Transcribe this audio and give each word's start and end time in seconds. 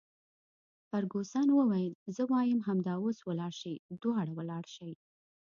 فرګوسن 0.89 1.47
وویل: 1.53 1.93
زه 2.15 2.23
وایم 2.31 2.59
همدا 2.67 2.93
اوس 3.03 3.17
ولاړ 3.23 3.53
شئ، 3.61 3.75
دواړه 4.01 4.31
ولاړ 4.35 4.63
شئ. 4.75 4.91